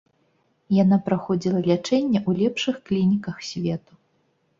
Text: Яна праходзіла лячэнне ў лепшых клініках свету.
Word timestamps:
Яна 0.83 0.97
праходзіла 1.09 1.59
лячэнне 1.69 2.19
ў 2.27 2.39
лепшых 2.39 2.75
клініках 2.89 3.37
свету. 3.51 3.99